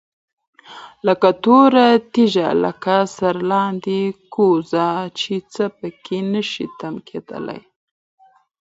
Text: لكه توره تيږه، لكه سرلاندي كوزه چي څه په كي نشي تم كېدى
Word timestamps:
لكه 1.05 1.29
توره 1.43 1.87
تيږه، 2.13 2.47
لكه 2.63 2.95
سرلاندي 3.17 4.03
كوزه 4.33 4.87
چي 5.19 5.35
څه 5.53 5.65
په 5.77 5.87
كي 6.03 6.19
نشي 6.31 6.65
تم 6.79 6.95
كېدى 7.07 7.57